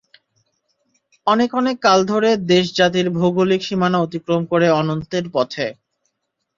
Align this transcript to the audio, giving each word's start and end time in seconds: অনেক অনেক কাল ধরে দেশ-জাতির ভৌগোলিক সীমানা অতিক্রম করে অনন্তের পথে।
অনেক 1.27 1.49
অনেক 1.53 1.75
কাল 1.83 1.99
ধরে 2.11 2.29
দেশ-জাতির 2.51 3.07
ভৌগোলিক 3.17 3.61
সীমানা 3.67 3.97
অতিক্রম 4.01 4.41
করে 4.51 4.67
অনন্তের 4.81 5.25
পথে। 5.33 5.65